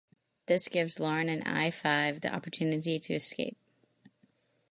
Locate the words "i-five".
1.47-2.21